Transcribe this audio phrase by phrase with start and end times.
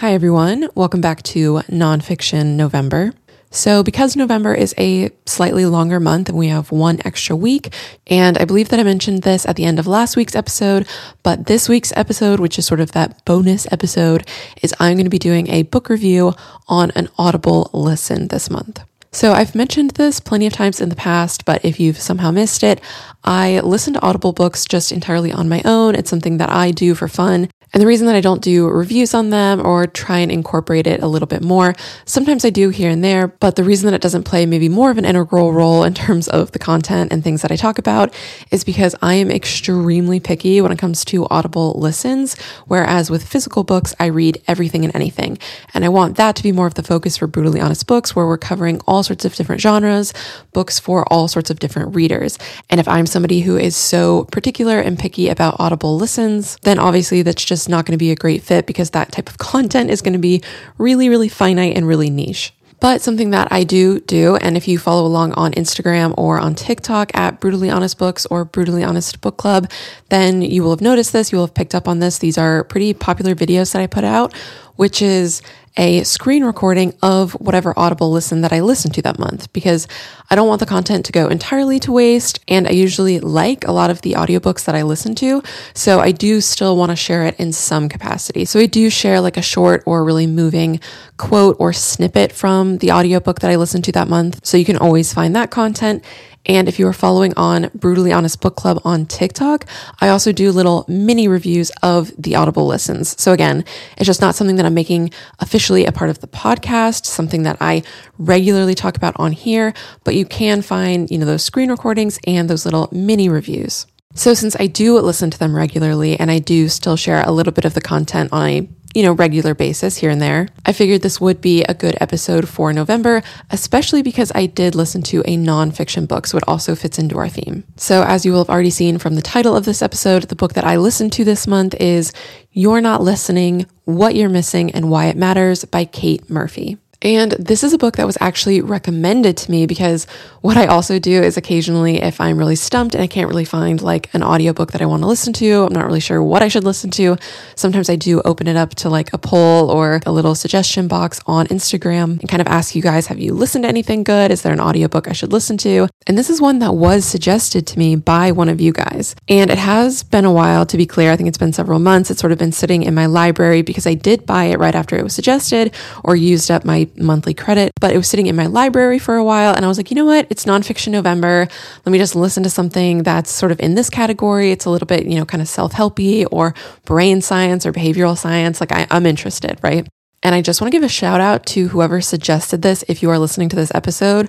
[0.00, 0.68] Hi, everyone.
[0.74, 3.14] Welcome back to Nonfiction November.
[3.50, 7.72] So, because November is a slightly longer month and we have one extra week,
[8.06, 10.86] and I believe that I mentioned this at the end of last week's episode,
[11.22, 14.28] but this week's episode, which is sort of that bonus episode,
[14.60, 16.34] is I'm going to be doing a book review
[16.68, 18.82] on an Audible listen this month.
[19.12, 22.62] So, I've mentioned this plenty of times in the past, but if you've somehow missed
[22.62, 22.82] it,
[23.26, 25.96] I listen to Audible books just entirely on my own.
[25.96, 27.48] It's something that I do for fun.
[27.72, 31.02] And the reason that I don't do reviews on them or try and incorporate it
[31.02, 34.00] a little bit more, sometimes I do here and there, but the reason that it
[34.00, 37.42] doesn't play maybe more of an integral role in terms of the content and things
[37.42, 38.14] that I talk about
[38.52, 43.64] is because I am extremely picky when it comes to audible listens, whereas with physical
[43.64, 45.36] books, I read everything and anything.
[45.74, 48.26] And I want that to be more of the focus for Brutally Honest Books, where
[48.26, 50.14] we're covering all sorts of different genres,
[50.52, 52.38] books for all sorts of different readers.
[52.70, 57.22] And if I'm somebody who is so particular and picky about audible listens, then obviously
[57.22, 60.02] that's just not going to be a great fit because that type of content is
[60.02, 60.42] going to be
[60.76, 62.52] really, really finite and really niche.
[62.78, 66.54] But something that I do do, and if you follow along on Instagram or on
[66.54, 69.70] TikTok at Brutally Honest Books or Brutally Honest Book Club,
[70.10, 71.32] then you will have noticed this.
[71.32, 72.18] You will have picked up on this.
[72.18, 74.34] These are pretty popular videos that I put out,
[74.74, 75.40] which is
[75.76, 79.86] a screen recording of whatever Audible listen that I listened to that month because
[80.30, 82.40] I don't want the content to go entirely to waste.
[82.48, 85.42] And I usually like a lot of the audiobooks that I listen to.
[85.74, 88.44] So I do still want to share it in some capacity.
[88.44, 90.80] So I do share like a short or really moving
[91.18, 94.44] quote or snippet from the audiobook that I listened to that month.
[94.44, 96.04] So you can always find that content.
[96.46, 99.66] And if you are following on Brutally Honest Book Club on TikTok,
[100.00, 103.20] I also do little mini reviews of the Audible listens.
[103.20, 103.64] So again,
[103.96, 107.56] it's just not something that I'm making officially a part of the podcast, something that
[107.60, 107.82] I
[108.18, 109.74] regularly talk about on here,
[110.04, 113.86] but you can find, you know, those screen recordings and those little mini reviews.
[114.14, 117.52] So since I do listen to them regularly and I do still share a little
[117.52, 120.48] bit of the content on a you know, regular basis here and there.
[120.64, 125.02] I figured this would be a good episode for November, especially because I did listen
[125.02, 127.64] to a nonfiction book, so it also fits into our theme.
[127.76, 130.54] So, as you will have already seen from the title of this episode, the book
[130.54, 132.10] that I listened to this month is
[132.52, 136.78] You're Not Listening What You're Missing and Why It Matters by Kate Murphy.
[137.02, 140.06] And this is a book that was actually recommended to me because
[140.40, 143.82] what I also do is occasionally, if I'm really stumped and I can't really find
[143.82, 146.48] like an audiobook that I want to listen to, I'm not really sure what I
[146.48, 147.16] should listen to.
[147.54, 151.20] Sometimes I do open it up to like a poll or a little suggestion box
[151.26, 154.30] on Instagram and kind of ask you guys, have you listened to anything good?
[154.30, 155.88] Is there an audiobook I should listen to?
[156.06, 159.14] And this is one that was suggested to me by one of you guys.
[159.28, 161.12] And it has been a while, to be clear.
[161.12, 162.10] I think it's been several months.
[162.10, 164.96] It's sort of been sitting in my library because I did buy it right after
[164.96, 165.74] it was suggested
[166.04, 169.24] or used up my monthly credit, but it was sitting in my library for a
[169.24, 169.54] while.
[169.54, 170.26] And I was like, you know what?
[170.30, 171.48] It's nonfiction November.
[171.84, 174.50] Let me just listen to something that's sort of in this category.
[174.50, 176.54] It's a little bit, you know, kind of self helpy or
[176.84, 178.60] brain science or behavioral science.
[178.60, 179.86] Like I, I'm interested, right?
[180.22, 182.84] And I just want to give a shout out to whoever suggested this.
[182.88, 184.28] If you are listening to this episode,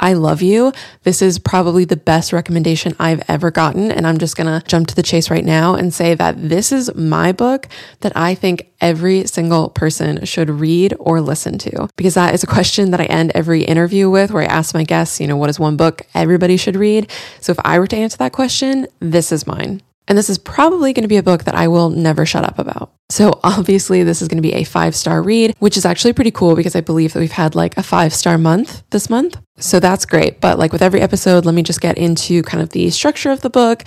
[0.00, 0.72] I love you.
[1.02, 3.90] This is probably the best recommendation I've ever gotten.
[3.90, 6.70] And I'm just going to jump to the chase right now and say that this
[6.70, 7.66] is my book
[8.00, 11.88] that I think every single person should read or listen to.
[11.96, 14.84] Because that is a question that I end every interview with where I ask my
[14.84, 17.10] guests, you know, what is one book everybody should read?
[17.40, 19.82] So if I were to answer that question, this is mine.
[20.08, 22.58] And this is probably going to be a book that I will never shut up
[22.58, 22.92] about.
[23.10, 26.30] So obviously this is going to be a five star read, which is actually pretty
[26.30, 29.38] cool because I believe that we've had like a five star month this month.
[29.58, 30.40] So that's great.
[30.40, 33.42] But like with every episode, let me just get into kind of the structure of
[33.42, 33.84] the book,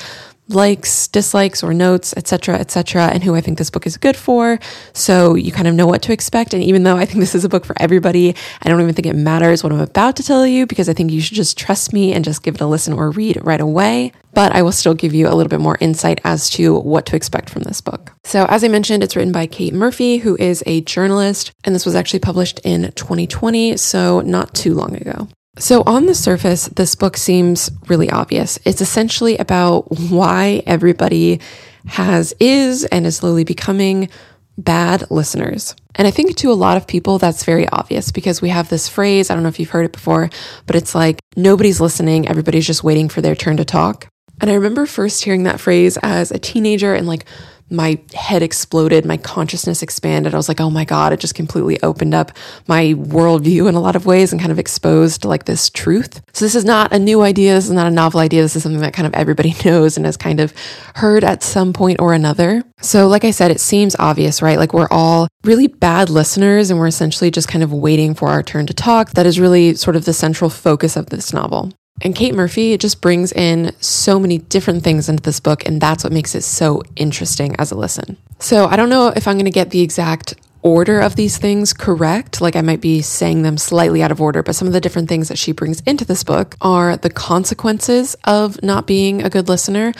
[0.50, 4.59] likes, dislikes, or notes, etc., etc., and who I think this book is good for.
[4.94, 6.54] So you kind of know what to expect.
[6.54, 9.06] And even though I think this is a book for everybody, I don't even think
[9.06, 11.94] it matters what I'm about to tell you because I think you should just trust
[11.94, 14.12] me and just give it a listen or read right away.
[14.33, 17.16] But I will still give you a little bit more insight as to what to
[17.16, 18.13] expect from this book.
[18.24, 21.86] So, as I mentioned, it's written by Kate Murphy, who is a journalist, and this
[21.86, 25.27] was actually published in 2020, so not too long ago.
[25.57, 28.57] So, on the surface, this book seems really obvious.
[28.63, 31.42] It's essentially about why everybody
[31.88, 34.09] has, is, and is slowly becoming
[34.57, 35.75] bad listeners.
[35.95, 38.88] And I think to a lot of people, that's very obvious because we have this
[38.88, 40.30] phrase, I don't know if you've heard it before,
[40.68, 44.07] but it's like nobody's listening, everybody's just waiting for their turn to talk.
[44.39, 47.25] And I remember first hearing that phrase as a teenager and like
[47.71, 50.33] my head exploded, my consciousness expanded.
[50.33, 52.31] I was like, oh my God, it just completely opened up
[52.68, 56.21] my worldview in a lot of ways and kind of exposed like this truth.
[56.33, 57.53] So this is not a new idea.
[57.53, 58.41] This is not a novel idea.
[58.41, 60.53] This is something that kind of everybody knows and has kind of
[60.95, 62.63] heard at some point or another.
[62.81, 64.57] So, like I said, it seems obvious, right?
[64.57, 68.44] Like we're all really bad listeners and we're essentially just kind of waiting for our
[68.44, 69.12] turn to talk.
[69.12, 71.71] That is really sort of the central focus of this novel.
[72.02, 76.04] And Kate Murphy just brings in so many different things into this book, and that's
[76.04, 78.18] what makes it so interesting as a listen.
[78.40, 80.34] So I don't know if I'm going to get the exact
[80.64, 82.42] order of these things correct.
[82.42, 85.10] Like I might be saying them slightly out of order, but some of the different
[85.10, 89.48] things that she brings into this book are the consequences of not being a good
[89.48, 89.94] listener,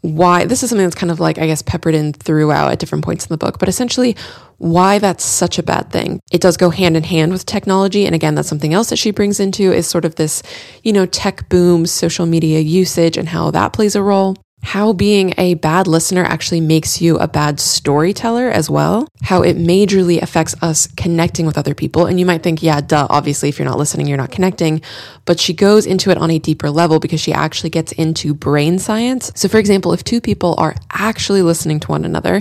[0.00, 3.04] why this is something that's kind of like, I guess, peppered in throughout at different
[3.04, 4.16] points in the book, but essentially
[4.62, 6.20] why that's such a bad thing.
[6.30, 8.06] It does go hand in hand with technology.
[8.06, 10.42] And again, that's something else that she brings into is sort of this,
[10.84, 15.34] you know, tech boom, social media usage and how that plays a role how being
[15.38, 20.54] a bad listener actually makes you a bad storyteller as well, how it majorly affects
[20.62, 22.06] us connecting with other people.
[22.06, 24.80] And you might think, yeah, duh, obviously, if you're not listening, you're not connecting.
[25.24, 28.78] But she goes into it on a deeper level because she actually gets into brain
[28.78, 29.32] science.
[29.34, 32.40] So, for example, if two people are actually listening to one another,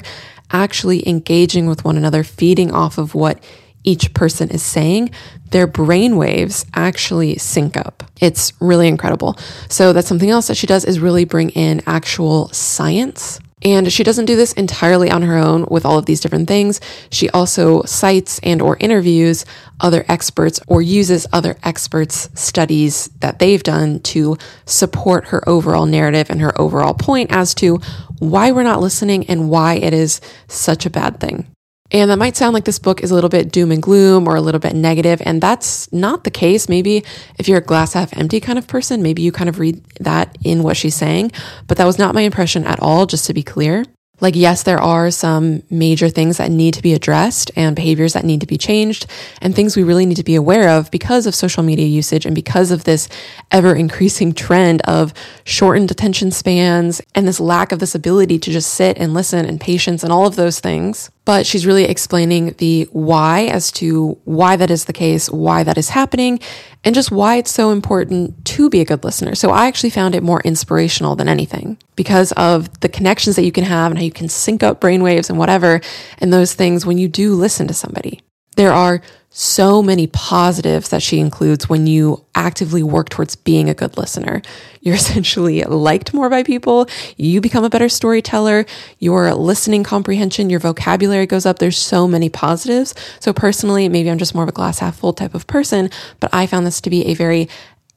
[0.52, 3.42] actually engaging with one another, feeding off of what
[3.84, 5.10] each person is saying,
[5.50, 8.04] their brain waves actually sync up.
[8.20, 9.38] It's really incredible.
[9.70, 13.40] So that's something else that she does is really bring in actual science.
[13.64, 16.82] And she doesn't do this entirely on her own with all of these different things.
[17.12, 19.46] She also cites and or interviews
[19.80, 26.32] other experts or uses other experts studies that they've done to support her overall narrative
[26.32, 27.80] and her overall point as to
[28.22, 31.48] why we're not listening and why it is such a bad thing.
[31.90, 34.36] And that might sound like this book is a little bit doom and gloom or
[34.36, 36.70] a little bit negative, and that's not the case.
[36.70, 37.04] Maybe
[37.40, 40.38] if you're a glass half empty kind of person, maybe you kind of read that
[40.44, 41.32] in what she's saying,
[41.68, 43.84] but that was not my impression at all, just to be clear.
[44.22, 48.24] Like, yes, there are some major things that need to be addressed and behaviors that
[48.24, 49.08] need to be changed
[49.42, 52.36] and things we really need to be aware of because of social media usage and
[52.36, 53.10] because of this
[53.52, 55.14] ever increasing trend of
[55.44, 59.60] shortened attention spans and this lack of this ability to just sit and listen and
[59.60, 64.58] patience and all of those things but she's really explaining the why as to why
[64.58, 66.38] that is the case, why that is happening,
[66.84, 69.34] and just why it's so important to be a good listener.
[69.34, 73.54] So I actually found it more inspirational than anything because of the connections that you
[73.54, 75.80] can have and how you can sync up brainwaves and whatever,
[76.18, 78.20] and those things when you do listen to somebody.
[78.56, 79.02] There are
[79.34, 84.42] so many positives that she includes when you actively work towards being a good listener.
[84.82, 86.88] You're essentially liked more by people.
[87.16, 88.66] You become a better storyteller.
[89.00, 91.60] Your listening comprehension, your vocabulary goes up.
[91.60, 92.94] There's so many positives.
[93.20, 95.90] So personally, maybe I'm just more of a glass half full type of person,
[96.20, 97.48] but I found this to be a very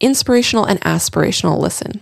[0.00, 2.00] inspirational and aspirational listen.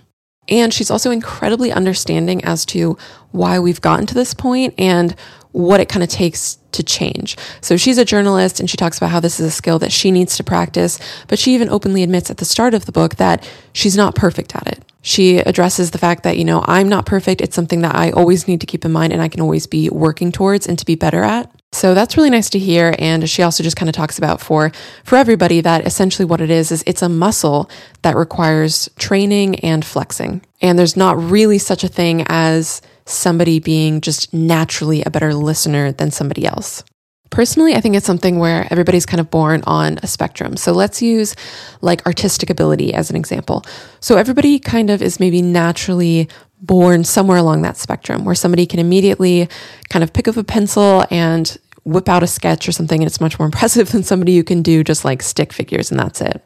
[0.49, 2.99] And she's also incredibly understanding as to
[3.31, 5.15] why we've gotten to this point and
[5.53, 7.37] what it kind of takes to change.
[7.61, 10.11] So she's a journalist and she talks about how this is a skill that she
[10.11, 13.49] needs to practice, but she even openly admits at the start of the book that
[13.73, 14.85] she's not perfect at it.
[15.03, 17.41] She addresses the fact that, you know, I'm not perfect.
[17.41, 19.91] It's something that I always need to keep in mind and I can always be
[19.91, 21.51] working towards and to be better at.
[21.73, 22.95] So that's really nice to hear.
[22.99, 24.71] And she also just kind of talks about for,
[25.05, 27.69] for everybody that essentially what it is, is it's a muscle
[28.03, 30.43] that requires training and flexing.
[30.61, 35.93] And there's not really such a thing as somebody being just naturally a better listener
[35.93, 36.85] than somebody else.
[37.31, 40.57] Personally, I think it's something where everybody's kind of born on a spectrum.
[40.57, 41.35] So let's use
[41.81, 43.65] like artistic ability as an example.
[44.01, 46.29] So everybody kind of is maybe naturally
[46.61, 49.49] born somewhere along that spectrum where somebody can immediately
[49.89, 53.21] kind of pick up a pencil and whip out a sketch or something and it's
[53.21, 56.43] much more impressive than somebody who can do just like stick figures and that's it.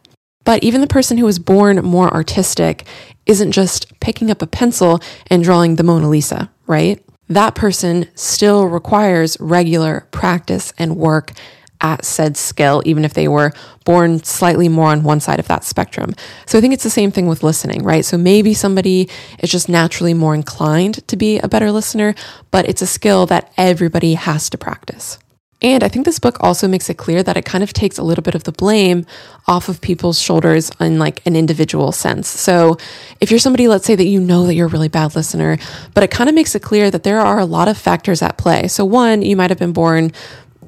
[0.47, 2.87] But even the person who was born more artistic
[3.27, 7.05] isn't just picking up a pencil and drawing the Mona Lisa, right?
[7.29, 11.33] That person still requires regular practice and work
[11.81, 13.53] at said skill, even if they were
[13.85, 16.15] born slightly more on one side of that spectrum.
[16.47, 18.05] So I think it's the same thing with listening, right?
[18.05, 19.11] So maybe somebody
[19.41, 22.15] is just naturally more inclined to be a better listener,
[22.53, 25.19] but it's a skill that everybody has to practice.
[25.63, 28.03] And I think this book also makes it clear that it kind of takes a
[28.03, 29.07] little bit of the blame
[29.49, 32.29] off of people's shoulders in like an individual sense.
[32.29, 32.77] So
[33.21, 35.57] if you're somebody, let's say that you know that you're a really bad listener,
[35.95, 38.37] but it kind of makes it clear that there are a lot of factors at
[38.37, 38.69] play.
[38.69, 40.13] So one, you might have been born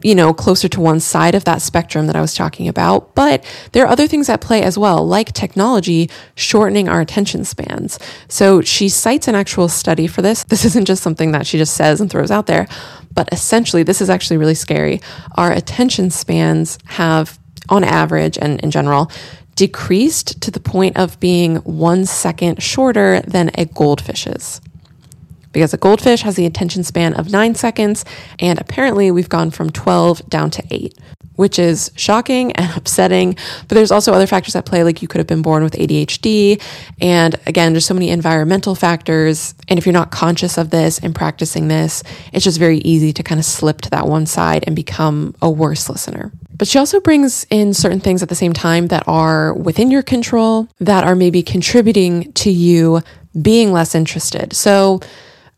[0.02, 3.14] you know, closer to one side of that spectrum that I was talking about.
[3.14, 7.98] But there are other things at play as well, like technology shortening our attention spans.
[8.28, 10.44] So she cites an actual study for this.
[10.44, 12.68] This isn't just something that she just says and throws out there.
[13.12, 15.00] But essentially, this is actually really scary.
[15.36, 17.38] Our attention spans have,
[17.68, 19.10] on average and in general,
[19.56, 24.60] decreased to the point of being one second shorter than a goldfish's.
[25.52, 28.04] Because a goldfish has the attention span of nine seconds,
[28.38, 30.98] and apparently we've gone from 12 down to eight,
[31.36, 33.34] which is shocking and upsetting.
[33.66, 36.60] But there's also other factors at play, like you could have been born with ADHD.
[37.00, 39.54] And again, there's so many environmental factors.
[39.68, 42.02] And if you're not conscious of this and practicing this,
[42.32, 45.50] it's just very easy to kind of slip to that one side and become a
[45.50, 46.32] worse listener.
[46.58, 50.02] But she also brings in certain things at the same time that are within your
[50.02, 53.00] control, that are maybe contributing to you
[53.40, 54.52] being less interested.
[54.54, 55.00] So,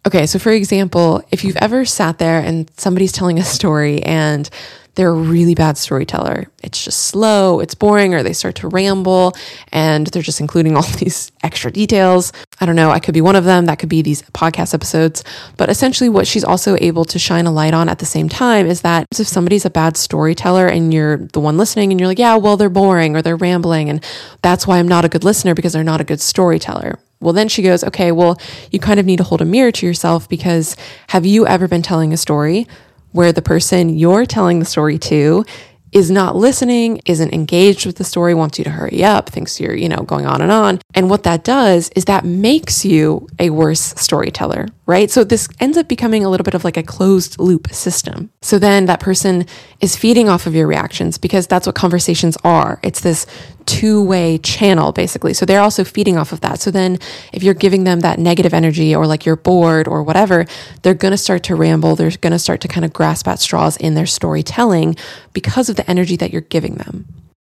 [0.06, 4.48] okay, so for example, if you've ever sat there and somebody's telling a story and
[4.94, 6.48] they're a really bad storyteller.
[6.62, 9.34] It's just slow, it's boring, or they start to ramble
[9.72, 12.32] and they're just including all these extra details.
[12.60, 13.66] I don't know, I could be one of them.
[13.66, 15.24] That could be these podcast episodes.
[15.56, 18.66] But essentially, what she's also able to shine a light on at the same time
[18.66, 22.18] is that if somebody's a bad storyteller and you're the one listening and you're like,
[22.18, 24.04] yeah, well, they're boring or they're rambling, and
[24.42, 26.98] that's why I'm not a good listener because they're not a good storyteller.
[27.20, 29.86] Well, then she goes, okay, well, you kind of need to hold a mirror to
[29.86, 30.76] yourself because
[31.08, 32.66] have you ever been telling a story
[33.12, 35.44] where the person you're telling the story to
[35.92, 39.74] is not listening, isn't engaged with the story, wants you to hurry up, thinks you're,
[39.74, 40.80] you know, going on and on.
[40.94, 45.10] And what that does is that makes you a worse storyteller, right?
[45.10, 48.30] So this ends up becoming a little bit of like a closed loop system.
[48.40, 49.46] So then that person
[49.80, 52.78] is feeding off of your reactions because that's what conversations are.
[52.82, 53.26] It's this
[53.70, 55.32] two way channel, basically.
[55.32, 56.60] So they're also feeding off of that.
[56.60, 56.98] So then
[57.32, 60.44] if you're giving them that negative energy or like you're bored or whatever,
[60.82, 61.94] they're going to start to ramble.
[61.94, 64.96] They're going to start to kind of grasp at straws in their storytelling
[65.32, 67.06] because of the energy that you're giving them.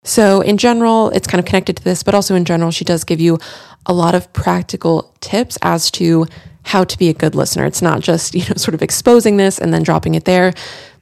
[0.03, 3.05] So, in general, it's kind of connected to this, but also in general, she does
[3.05, 3.39] give you
[3.87, 6.27] a lot of practical tips as to
[6.65, 7.67] how to be a good listener.
[7.67, 10.55] It's not just, you know, sort of exposing this and then dropping it there.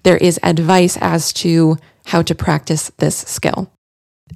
[0.03, 3.71] There is advice as to how to practice this skill.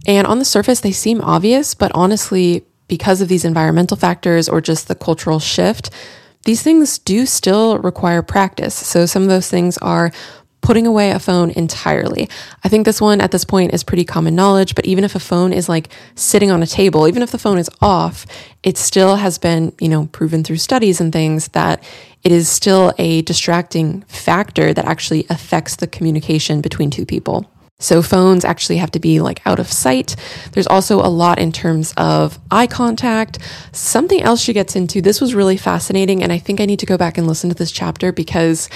[0.06, 4.60] And on the surface, they seem obvious, but honestly, because of these environmental factors or
[4.60, 5.90] just the cultural shift,
[6.44, 8.74] these things do still require practice.
[8.74, 10.10] So some of those things are
[10.60, 12.28] putting away a phone entirely.
[12.64, 15.20] I think this one at this point is pretty common knowledge, but even if a
[15.20, 18.26] phone is like sitting on a table, even if the phone is off,
[18.62, 21.82] it still has been, you know, proven through studies and things that
[22.22, 27.50] it is still a distracting factor that actually affects the communication between two people.
[27.82, 30.16] So phones actually have to be like out of sight.
[30.52, 33.38] There's also a lot in terms of eye contact.
[33.72, 36.22] Something else she gets into, this was really fascinating.
[36.22, 38.68] And I think I need to go back and listen to this chapter because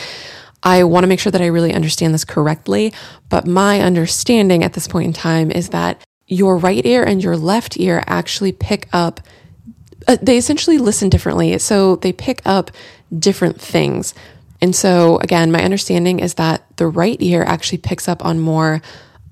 [0.62, 2.92] I want to make sure that I really understand this correctly.
[3.28, 7.36] But my understanding at this point in time is that your right ear and your
[7.36, 9.20] left ear actually pick up,
[10.08, 11.56] uh, they essentially listen differently.
[11.58, 12.72] So they pick up
[13.16, 14.12] different things.
[14.60, 18.80] And so, again, my understanding is that the right ear actually picks up on more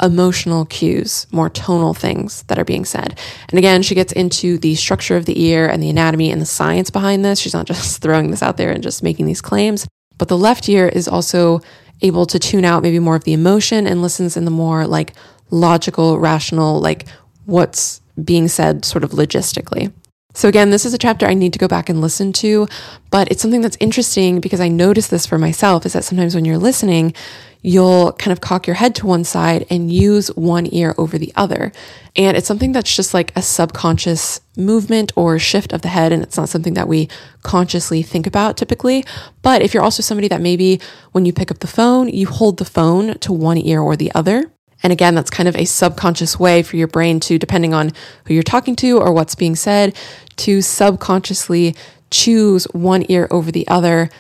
[0.03, 3.19] emotional cues, more tonal things that are being said.
[3.49, 6.47] And again, she gets into the structure of the ear and the anatomy and the
[6.47, 7.39] science behind this.
[7.39, 9.87] She's not just throwing this out there and just making these claims.
[10.19, 11.61] But the left ear is also
[12.03, 15.15] able to tune out maybe more of the emotion and listens in the more like
[15.51, 17.07] logical, rational, like
[17.47, 19.93] what's being said sort of logistically.
[20.35, 22.67] So, again, this is a chapter I need to go back and listen to,
[23.11, 26.45] but it's something that's interesting because I noticed this for myself is that sometimes when
[26.45, 27.15] you're listening,
[27.63, 31.33] you'll kind of cock your head to one side and use one ear over the
[31.35, 31.73] other.
[32.15, 36.13] And it's something that's just like a subconscious movement or shift of the head.
[36.13, 37.09] And it's not something that we
[37.43, 39.05] consciously think about typically.
[39.41, 40.81] But if you're also somebody that maybe
[41.13, 44.13] when you pick up the phone, you hold the phone to one ear or the
[44.15, 44.53] other,
[44.85, 47.91] and again, that's kind of a subconscious way for your brain to, depending on
[48.27, 49.97] who you're talking to or what's being said,
[50.37, 51.75] to subconsciously
[52.11, 54.11] choose one ear over the other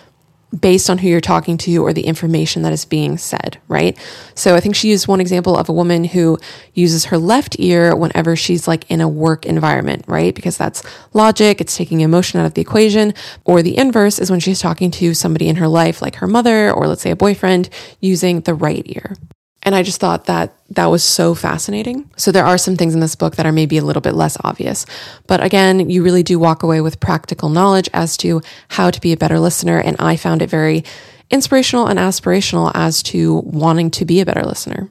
[0.58, 3.98] based on who you're talking to or the information that is being said, right?
[4.34, 6.38] So I think she used one example of a woman who
[6.74, 10.34] uses her left ear whenever she's like in a work environment, right?
[10.34, 13.14] Because that's logic, it's taking emotion out of the equation.
[13.44, 16.70] Or the inverse is when she's talking to somebody in her life, like her mother
[16.70, 17.68] or let's say a boyfriend,
[18.00, 19.16] using the right ear.
[19.64, 22.10] And I just thought that that was so fascinating.
[22.16, 24.36] So there are some things in this book that are maybe a little bit less
[24.44, 24.84] obvious.
[25.26, 29.12] But again, you really do walk away with practical knowledge as to how to be
[29.12, 29.78] a better listener.
[29.78, 30.84] And I found it very
[31.30, 34.90] inspirational and aspirational as to wanting to be a better listener.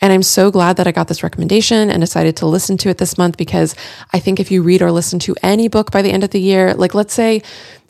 [0.00, 2.98] And I'm so glad that I got this recommendation and decided to listen to it
[2.98, 3.74] this month because
[4.12, 6.40] I think if you read or listen to any book by the end of the
[6.40, 7.42] year, like let's say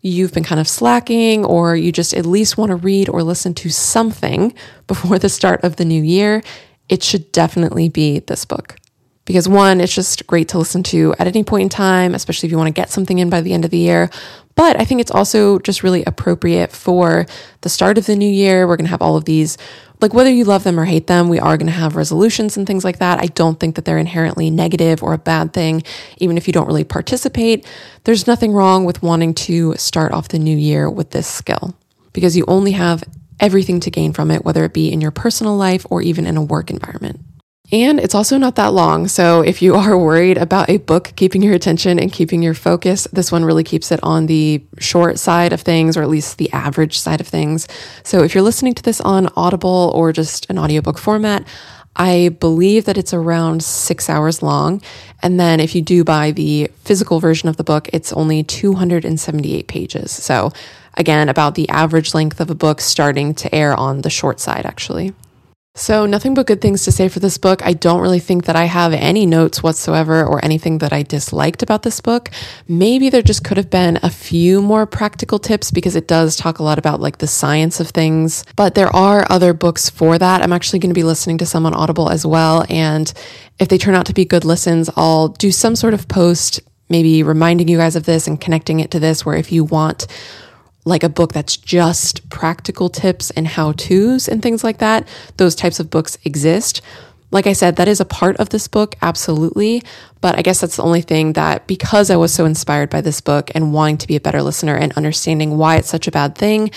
[0.07, 3.55] you've been kind of slacking or you just at least want to read or listen
[3.55, 4.55] to something
[4.87, 6.43] before the start of the new year,
[6.89, 8.77] it should definitely be this book.
[9.25, 12.53] Because one, it's just great to listen to at any point in time, especially if
[12.53, 14.09] you want to get something in by the end of the year.
[14.55, 17.27] But I think it's also just really appropriate for
[17.63, 18.69] the start of the new year.
[18.69, 19.59] We're going to have all of these
[20.01, 22.67] like whether you love them or hate them, we are going to have resolutions and
[22.67, 23.21] things like that.
[23.21, 25.83] I don't think that they're inherently negative or a bad thing,
[26.19, 27.67] even if you don't really participate.
[28.05, 31.75] There's nothing wrong with wanting to start off the new year with this skill
[32.13, 33.05] because you only have
[33.41, 36.37] everything to gain from it, whether it be in your personal life or even in
[36.37, 37.21] a work environment.
[37.73, 39.09] And it's also not that long.
[39.09, 43.09] So if you are worried about a book keeping your attention and keeping your focus,
[43.13, 46.53] this one really keeps it on the short side of things, or at least the
[46.53, 47.67] average side of things.
[48.05, 51.47] So if you're listening to this on Audible or just an audiobook format,
[51.97, 54.83] I believe that it's around six hours long.
[55.23, 59.67] And then if you do buy the physical version of the book, it's only 278
[59.67, 60.13] pages.
[60.13, 60.53] So
[60.95, 64.67] again, about the average length of a book starting to air on the short side,
[64.67, 65.15] actually.
[65.79, 67.61] So, nothing but good things to say for this book.
[67.63, 71.63] I don't really think that I have any notes whatsoever or anything that I disliked
[71.63, 72.31] about this book.
[72.67, 76.61] Maybe there just could have been a few more practical tips because it does talk
[76.61, 78.43] a lot about like the science of things.
[78.57, 80.41] But there are other books for that.
[80.41, 82.65] I'm actually going to be listening to some on Audible as well.
[82.71, 83.13] And
[83.59, 87.23] if they turn out to be good listens, I'll do some sort of post, maybe
[87.23, 90.07] reminding you guys of this and connecting it to this, where if you want
[90.87, 95.07] like a book that's just practical tips and how to's and things like that.
[95.37, 96.81] Those types of books exist.
[97.33, 99.83] Like I said, that is a part of this book, absolutely.
[100.21, 103.21] But I guess that's the only thing that because I was so inspired by this
[103.21, 106.37] book and wanting to be a better listener and understanding why it's such a bad
[106.37, 106.71] thing,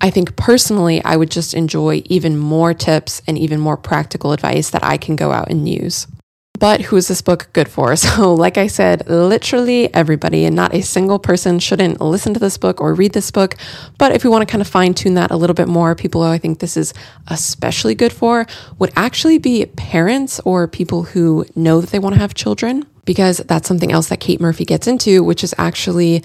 [0.00, 4.70] I think personally, I would just enjoy even more tips and even more practical advice
[4.70, 6.06] that I can go out and use.
[6.58, 7.94] But who is this book good for?
[8.06, 12.56] So, like I said, literally everybody, and not a single person shouldn't listen to this
[12.56, 13.56] book or read this book.
[13.98, 16.22] But if we want to kind of fine tune that a little bit more, people
[16.22, 16.94] who I think this is
[17.26, 18.46] especially good for
[18.78, 23.38] would actually be parents or people who know that they want to have children, because
[23.38, 26.22] that's something else that Kate Murphy gets into, which is actually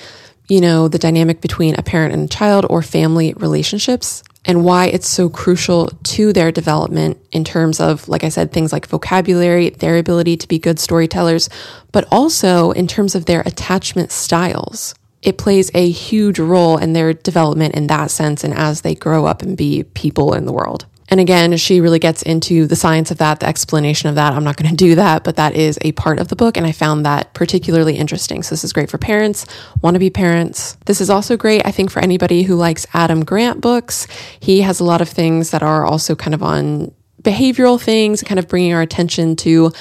[0.48, 4.88] you know, the dynamic between a parent and a child or family relationships and why
[4.88, 9.70] it's so crucial to their development in terms of, like I said, things like vocabulary,
[9.70, 11.50] their ability to be good storytellers,
[11.92, 14.96] but also in terms of their attachment styles.
[15.22, 19.26] It plays a huge role in their development in that sense and as they grow
[19.26, 20.88] up and be people in the world.
[21.12, 24.32] And again, she really gets into the science of that, the explanation of that.
[24.34, 26.56] I'm not going to do that, but that is a part of the book.
[26.56, 28.44] And I found that particularly interesting.
[28.44, 29.46] So this is great for parents,
[29.82, 30.78] want to be parents.
[30.86, 34.08] This is also great, I think, for anybody who likes Adam Grant books.
[34.40, 38.40] He has a lot of things that are also kind of on behavioral things, kind
[38.40, 39.74] of bringing our attention to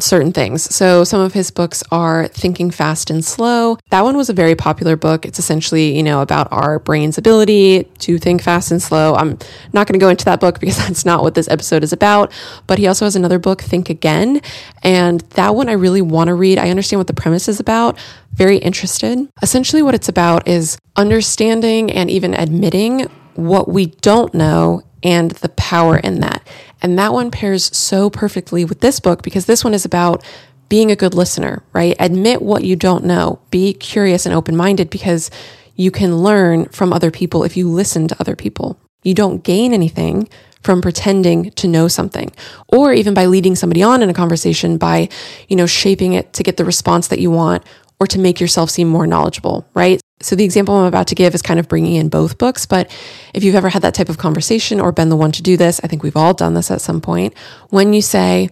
[0.00, 0.62] certain things.
[0.74, 3.78] So some of his books are Thinking Fast and Slow.
[3.90, 5.24] That one was a very popular book.
[5.24, 9.14] It's essentially, you know, about our brain's ability to think fast and slow.
[9.14, 9.38] I'm
[9.72, 12.32] not going to go into that book because that's not what this episode is about,
[12.66, 14.40] but he also has another book, Think Again,
[14.82, 16.58] and that one I really want to read.
[16.58, 17.98] I understand what the premise is about.
[18.32, 19.28] Very interested.
[19.42, 25.48] Essentially what it's about is understanding and even admitting what we don't know and the
[25.50, 26.46] power in that.
[26.82, 30.24] And that one pairs so perfectly with this book because this one is about
[30.68, 31.96] being a good listener, right?
[31.98, 33.40] Admit what you don't know.
[33.50, 35.30] Be curious and open minded because
[35.76, 38.78] you can learn from other people if you listen to other people.
[39.02, 40.28] You don't gain anything
[40.62, 42.32] from pretending to know something
[42.68, 45.08] or even by leading somebody on in a conversation by,
[45.48, 47.62] you know, shaping it to get the response that you want
[48.00, 50.00] or to make yourself seem more knowledgeable, right?
[50.20, 52.90] So the example I'm about to give is kind of bringing in both books, but
[53.34, 55.78] if you've ever had that type of conversation or been the one to do this,
[55.84, 57.34] I think we've all done this at some point.
[57.68, 58.48] When you say,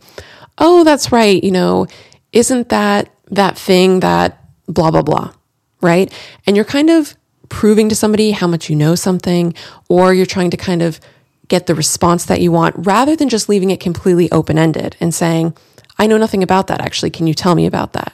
[0.59, 1.87] "Oh, that's right, you know,
[2.33, 5.33] isn't that that thing that blah blah blah?"
[5.81, 6.13] right?
[6.47, 7.15] And you're kind of
[7.49, 9.55] proving to somebody how much you know something
[9.89, 10.99] or you're trying to kind of
[11.49, 15.55] get the response that you want rather than just leaving it completely open-ended and saying,
[15.99, 17.11] "I know nothing about that actually.
[17.11, 18.13] Can you tell me about that?"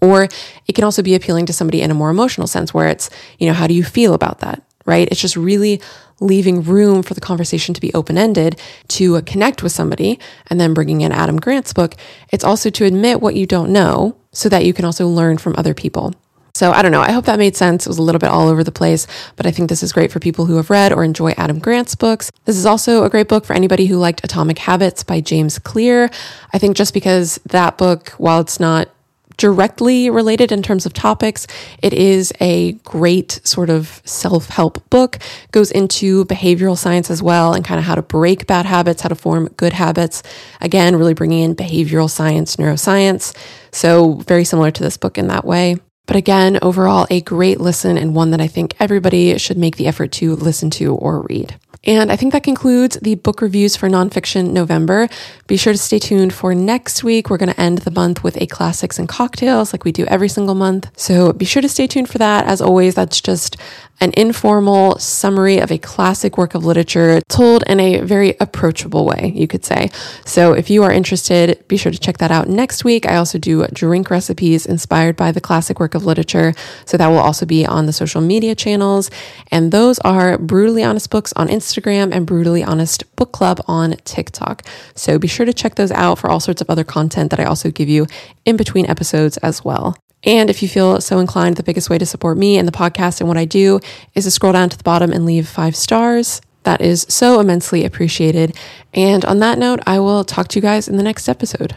[0.00, 0.28] Or
[0.66, 3.46] it can also be appealing to somebody in a more emotional sense where it's, you
[3.46, 4.62] know, how do you feel about that?
[4.86, 5.08] Right?
[5.10, 5.80] It's just really
[6.20, 10.60] leaving room for the conversation to be open ended to uh, connect with somebody and
[10.60, 11.94] then bringing in Adam Grant's book.
[12.30, 15.54] It's also to admit what you don't know so that you can also learn from
[15.56, 16.14] other people.
[16.54, 17.00] So I don't know.
[17.00, 17.86] I hope that made sense.
[17.86, 19.06] It was a little bit all over the place,
[19.36, 21.94] but I think this is great for people who have read or enjoy Adam Grant's
[21.94, 22.32] books.
[22.46, 26.10] This is also a great book for anybody who liked Atomic Habits by James Clear.
[26.52, 28.88] I think just because that book, while it's not
[29.38, 31.46] directly related in terms of topics.
[31.82, 35.18] It is a great sort of self help book,
[35.52, 39.08] goes into behavioral science as well and kind of how to break bad habits, how
[39.08, 40.22] to form good habits.
[40.60, 43.34] Again, really bringing in behavioral science, neuroscience.
[43.70, 45.76] So, very similar to this book in that way.
[46.06, 49.86] But again, overall, a great listen and one that I think everybody should make the
[49.86, 51.54] effort to listen to or read.
[51.84, 55.08] And I think that concludes the book reviews for nonfiction November.
[55.46, 57.30] Be sure to stay tuned for next week.
[57.30, 60.28] We're going to end the month with a classics and cocktails like we do every
[60.28, 60.90] single month.
[60.96, 62.46] So be sure to stay tuned for that.
[62.46, 63.56] As always, that's just
[64.00, 69.32] an informal summary of a classic work of literature told in a very approachable way,
[69.34, 69.90] you could say.
[70.24, 73.06] So if you are interested, be sure to check that out next week.
[73.06, 76.54] I also do drink recipes inspired by the classic work of literature.
[76.84, 79.10] So that will also be on the social media channels.
[79.50, 84.62] And those are Brutally Honest Books on Instagram and Brutally Honest Book Club on TikTok.
[84.94, 87.44] So be sure to check those out for all sorts of other content that I
[87.44, 88.06] also give you
[88.44, 89.96] in between episodes as well.
[90.24, 93.20] And if you feel so inclined, the biggest way to support me and the podcast
[93.20, 93.80] and what I do
[94.14, 96.40] is to scroll down to the bottom and leave five stars.
[96.64, 98.56] That is so immensely appreciated.
[98.92, 101.76] And on that note, I will talk to you guys in the next episode.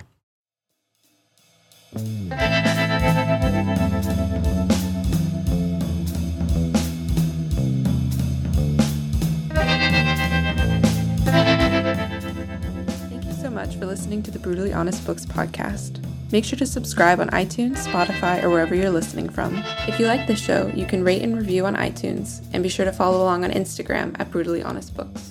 [13.09, 16.03] Thank you so much for listening to the Brutally Honest Books podcast.
[16.31, 19.61] Make sure to subscribe on iTunes, Spotify, or wherever you're listening from.
[19.87, 22.85] If you like this show, you can rate and review on iTunes, and be sure
[22.85, 25.30] to follow along on Instagram at Brutally Honest Books.